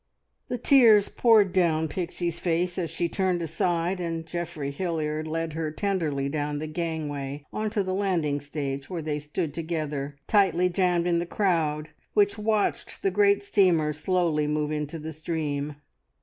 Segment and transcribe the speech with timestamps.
[0.47, 5.69] The tears poured down Pixie's face as she turned aside, and Geoffrey Hilliard led her
[5.69, 11.05] tenderly down the gangway on to the landing stage, where they stood together, tightly jammed
[11.05, 15.75] in the crowd which watched the great steamer slowly move into the stream.